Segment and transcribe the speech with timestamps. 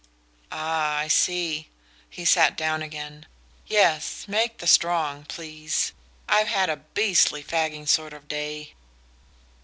[0.51, 1.69] "Ah, I see."
[2.09, 3.27] He sat down again.
[3.67, 5.91] "Yes, make the strong, please.
[6.27, 8.73] I've had a beastly fagging sort of day."